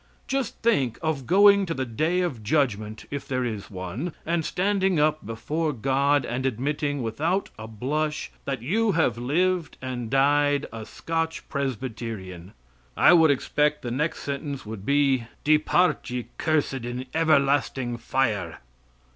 Just 0.25 0.55
think 0.63 0.97
of 1.03 1.27
going 1.27 1.67
to 1.67 1.75
the 1.75 1.85
day 1.85 2.21
of 2.21 2.41
judgment, 2.41 3.05
if 3.11 3.27
there 3.27 3.45
is 3.45 3.69
one, 3.69 4.13
and 4.25 4.43
standing 4.43 4.99
up 4.99 5.23
before 5.23 5.73
God 5.73 6.25
and 6.25 6.43
admitting, 6.43 7.03
without 7.03 7.51
a 7.59 7.67
blush, 7.67 8.31
that 8.45 8.63
you 8.63 8.93
have 8.93 9.19
lived 9.19 9.77
and 9.79 10.09
died 10.09 10.65
a 10.73 10.87
Scotch 10.87 11.47
Presbyterian. 11.49 12.53
I 12.97 13.13
would 13.13 13.29
expect 13.29 13.83
the 13.83 13.91
next 13.91 14.21
sentence 14.23 14.65
would 14.65 14.87
be, 14.87 15.27
"Depart 15.43 16.09
ye 16.09 16.29
cursed 16.39 16.83
in 16.83 17.05
everlasting 17.13 17.97
fire." 17.97 18.57